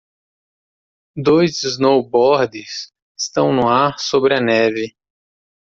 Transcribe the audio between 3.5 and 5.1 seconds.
no ar sobre a neve